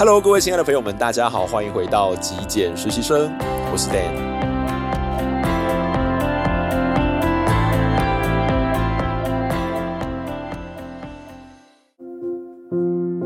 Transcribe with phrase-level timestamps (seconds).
[0.00, 3.30] Hello，各位亲爱的朋友们，大家好，欢迎回到极简实习生，
[3.70, 4.30] 我是 Dan。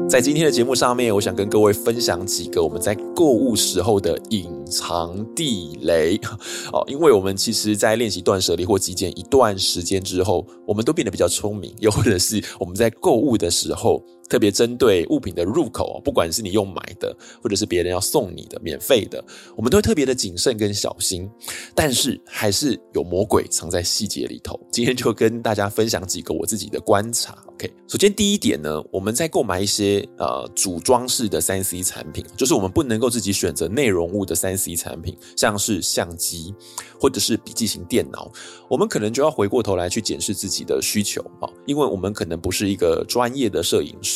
[0.09, 6.19] 在今天的节目上面，我想跟各位分享几个我们在购物时候的隐藏地雷
[6.75, 6.83] 哦。
[6.89, 14.03] 因为我们其实，在练习断舍离或极简一段时间之后，我们都变得比较聪明，又或者是我们在购物的时候。
[14.29, 19.23] 特别针对物品的入口，不管是你用买的，或者是别人要送你的免费的，
[19.57, 21.29] 我们都会特别的谨慎跟小心。
[21.75, 24.59] 但是还是有魔鬼藏在细节里头。
[24.71, 27.37] 今天就跟大家分享几个我自己的观察。
[27.49, 36.55] OK，首先第一点呢，我们在购买一些呃组装式的三 C 产品，就是我们不能够自己选择内容物的三 C 产品，像是相机
[36.99, 38.31] 或者是笔记型电脑，
[38.69, 44.14] 我们可能就要回过头来去检视自己的需求啊，因为我们可能不是一个专业的摄影师。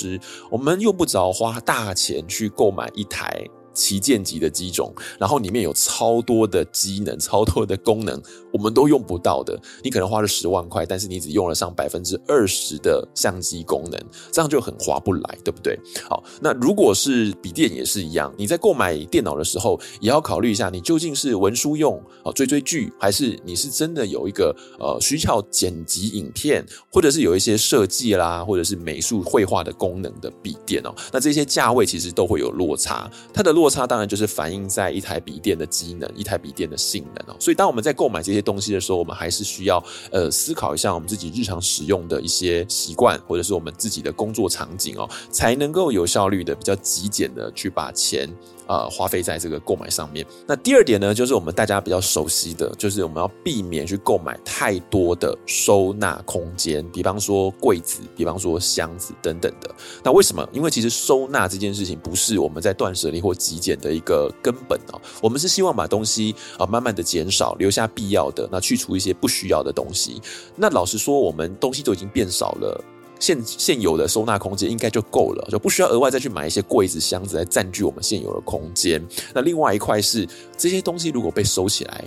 [0.51, 3.45] 我们用不着花大钱去购买一台
[3.79, 8.21] 旗舰级的机种，然后里面有超多的机能、超多的功能，
[8.53, 9.57] 我们都用不到的。
[9.85, 14.01] 你可能花了十万块，但是你只用了上百分之二十的相机功能，
[14.33, 15.79] 这样就很划不来，对不对？
[16.09, 30.93] 好，那如果是笔电也是一样，你在购买电脑的时候，也要考虑一下，你究竟是文书用啊，追追剧，还是你是真的有一个呃需要剪辑影片，或者是有一些设计啦，或者是美术绘画的功能的笔电哦。
[31.13, 33.68] 那这些价位其实都会有落差，它的落。
[33.69, 37.37] 差当然就是反映在一台笔电的机能、一台笔电的性能哦。
[37.41, 48.29] 所以当我们在购买这些东西的时候，我们还是需要呃思考一下我们自己日常使用的一些习惯，或者是我们自己的工作场景哦，才能够有效率的、比较极简的去把钱。
[48.69, 50.25] 呃，花费在这个购买上面。
[50.47, 59.75] 那第二点呢，就是我们大家比较熟悉的，就是我们要避免去购买太多的收纳空间，比方说柜子，比方说箱子等等的。
[60.05, 60.47] 那为什么？
[60.53, 65.01] 因为其实收纳这件事情不是我们在断舍离或极简的一个根本哦。
[65.23, 70.21] 我们是希望把东西啊慢慢的减少，留下必要的，那去除一些不需要的东西。
[70.55, 72.85] 那老实说，我们东西都已经变少了。
[73.19, 79.05] 现现有的收纳空间应该就够了，就不需要额外再去买一些柜子、箱子来占据我们现有的空间。
[79.35, 82.05] 那另外一块是这些东西如果被收起来、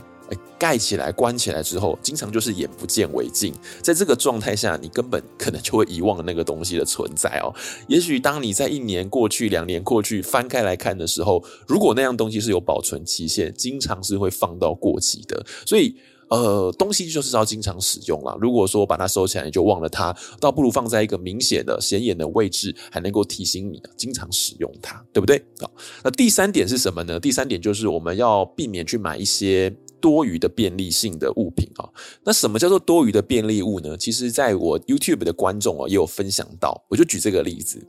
[0.58, 3.54] 盖起来、关起来之后，经常就是眼不见为净。
[3.82, 7.54] 在这个状态下，你根本可能就会遗忘了那个东西的存在哦。
[7.88, 15.46] 也许当你在一年过去、两年过去翻开来看的时候，如果那样东西是有保存期限，经常是会放到过期的。
[15.66, 15.96] 所以。
[16.32, 18.34] 呃，东西就是要经常使用啦。
[18.40, 25.44] 如果说把它收起来，你就忘了它，倒不如放在一个明显的、显眼的位置，还能够提醒你经常使用它，对不对？
[25.60, 25.70] 好，
[26.06, 27.20] 那第三点是什么呢？
[27.20, 31.90] 第三点就是我们要避免去买一些多余的便利性的物品啊。
[32.24, 33.98] 那什么叫做多余的便利物呢？
[33.98, 37.86] 其实，在我 YouTube 的观众也有分享到，我就举这个例子。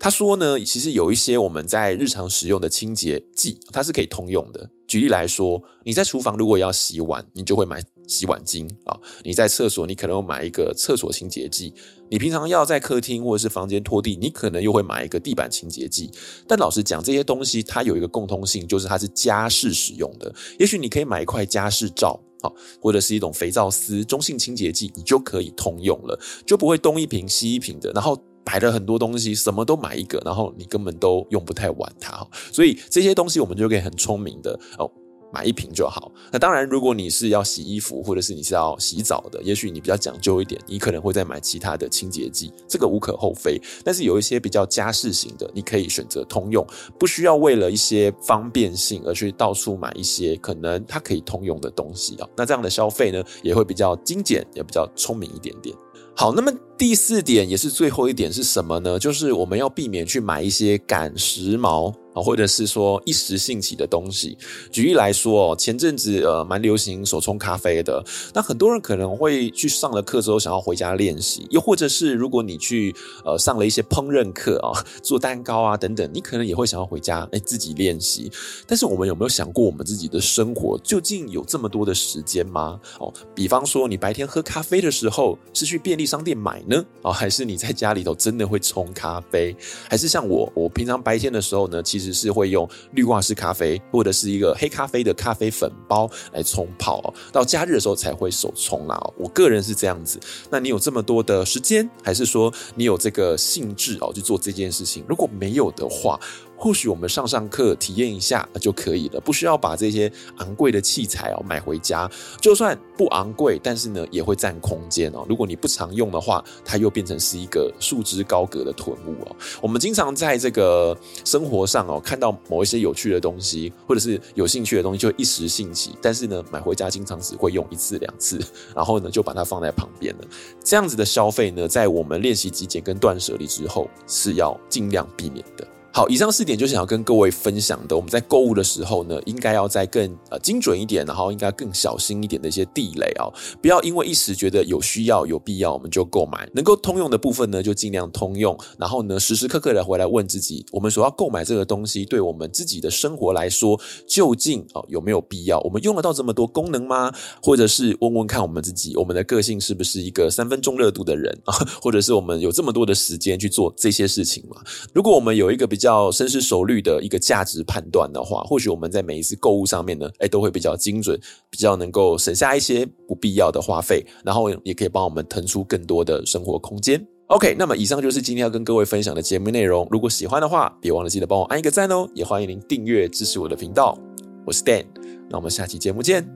[0.00, 4.68] 他说呢，其实有一些我们在日常使用的清洁剂，它是可以通用的。
[4.88, 11.70] 举例来说，你在厨房如果要洗碗，你就会买洗碗精啊；你在厕所，你可能会买一个厕所清洁剂；
[12.10, 16.10] 你平常要在客厅或者是房间拖地，你可能又会买一个地板清洁剂。
[16.46, 20.34] 但老实讲，这些东西它有一个共通性，就是它是家事使用的。
[20.58, 22.50] 也许你可以买一块家事皂啊，
[22.80, 28.18] 或者是一种肥皂丝、中性清洁剂，你就可以通用了，就不会东一瓶西一瓶的，然后。
[28.46, 34.90] 买了很多东西，什么都买一个，然后你根本都用不太完它，所以这些东西我们就可以很聪明的哦，
[35.30, 36.10] 买一瓶就好。
[36.32, 43.60] 那当然，如果你是要洗衣服，或者是你是要洗澡的，也许你比较讲究一点，你可能会再买其他的清洁剂，这个无可厚非。
[43.84, 46.66] 但是有一些比较家事型的，你可以选择通用，
[46.98, 52.26] 不需要为了一些方便性而去到处买一些可能它可以通用的东西啊。
[52.34, 55.76] 那这样的消费呢，也会比较精简，也比较聪明一点点。
[56.20, 58.98] 好，那么第四点也是最后一点是什么呢？
[58.98, 61.94] 就是我们要避免去买一些赶时髦。
[62.22, 64.36] 或者是说一时兴起的东西，
[64.70, 72.94] 举例来说哦，前阵子呃蛮流行手冲咖啡的，那很多人可能会去上了课之后想要回家练习，又或者是如果你去
[73.24, 74.72] 呃上了一些烹饪课啊，
[75.02, 78.30] 做蛋糕啊等等，你可能也会想要回家哎自己练习。
[78.66, 82.80] 但是我们有没有想过，我们自己的生活究竟有这么多的时间吗？
[82.98, 86.84] 哦，比方说你白天喝咖啡的时候是去便利商店买呢？
[87.02, 89.54] 哦，还是你在家里头真的会冲咖啡？
[89.88, 92.07] 还是像我，我平常白天的时候呢，其实。
[92.08, 98.98] 只是会用绿挂式咖啡或者是一个黑咖啡的咖啡粉包来冲泡哦，到加热的时候才会手冲啦。
[99.18, 100.18] 我个人是这样子。
[100.50, 105.04] 那你有这么多的时间，还是说你有这个兴致哦去做这件事情？
[105.06, 106.18] 如果没有的话，
[106.58, 112.10] 或许我们上上课体验一下就可以了，不需要把这些昂贵的器材哦买回家。
[112.40, 115.24] 就算不昂贵，但是呢也会占空间哦。
[115.28, 119.36] 如果你不常用的话，它又变成是一个束之高阁的囤物哦。
[119.62, 128.40] 我们经常在这个生活上哦看到某一些有趣的东西，或者是有兴趣的东西，就一时兴起，但是呢买回家经常只会用一次两次，
[128.74, 130.24] 然后呢就把它放在旁边了。
[130.64, 135.64] 这样子的消费呢，在我们练习极简跟断舍离之后，是要尽量避免的。
[135.98, 137.96] 好，以上四点就想要跟各位分享的。
[137.96, 146.48] 我们在购物的时候呢，应该要再更呃精准一点，然后应该更小心一点的一些地雷啊、哦，不要因为一时觉得有需要、有必要，我们就购买。
[146.54, 148.56] 能够通用的部分呢，就尽量通用。
[148.78, 155.58] 然后呢，时时刻刻的回来问自己，我们所要购买这个东西，对我们自己的生活来说，究竟哦有没有必要？
[155.62, 157.12] 我们用得到这么多功能吗？
[157.42, 161.58] 或者是问问看我们自己，我们的个性是不是一个三分钟热度的人啊？
[161.82, 164.62] 或者是我们有这么多的时间去做这些事情吗？
[164.94, 171.18] 如果我们有一个比较较深思熟虑的一个价值判断的话，或许我们在每一次购物上面呢，哎，都会比较精准，
[171.48, 177.02] 比较能够省下一些不必要的花费，然后也可以帮我们腾出更多的生活空间。
[177.28, 179.88] OK，那么以上就是今天要跟各位分享的节目内容。
[179.90, 183.98] 如果喜欢的话，别忘了记得帮我按一个赞哦，也欢迎您订阅支持我的频道。
[184.46, 184.84] 我是 Dan，
[185.30, 186.26] 那我们下期节目见，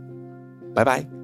[0.75, 1.22] 拜拜。